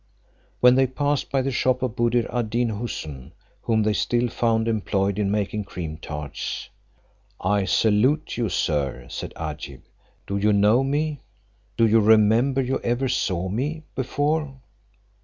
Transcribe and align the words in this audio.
When 0.61 0.73
they 0.73 0.87
passed 0.87 1.29
by 1.29 1.43
the 1.43 1.51
shop 1.51 1.83
of 1.83 1.95
Buddir 1.95 2.27
ad 2.33 2.49
Deen 2.49 2.69
Houssun, 2.69 3.33
whom 3.61 3.83
they 3.83 3.93
still 3.93 4.29
found 4.29 4.67
employed 4.67 5.19
in 5.19 5.29
making 5.29 5.65
cream 5.65 5.97
tarts, 5.97 6.69
"I 7.39 7.65
salute 7.65 8.35
you 8.35 8.49
sir," 8.49 9.05
said 9.09 9.31
Agib; 9.35 9.83
"do 10.25 10.37
you 10.37 10.53
know 10.53 10.83
me? 10.83 11.21
Do 11.77 11.85
you 11.85 11.99
remember 11.99 12.63
you 12.63 12.79
ever 12.79 13.07
saw 13.07 13.47
me 13.47 13.83
before?" 13.93 14.59